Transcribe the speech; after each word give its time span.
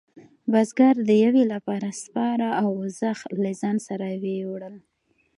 بزگر 0.51 0.95
د 1.07 1.09
یویې 1.23 1.45
لپاره 1.53 1.87
سپاره 2.03 2.47
او 2.61 2.69
زخ 2.99 3.19
له 3.41 3.51
ځانه 3.61 3.81
سره 3.87 4.07
وېوړل. 4.23 4.75